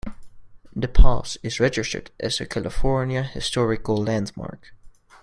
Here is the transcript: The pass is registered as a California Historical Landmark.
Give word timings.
The 0.75 0.87
pass 0.87 1.37
is 1.43 1.59
registered 1.59 2.09
as 2.19 2.41
a 2.41 2.47
California 2.47 3.21
Historical 3.21 3.97
Landmark. 3.97 4.73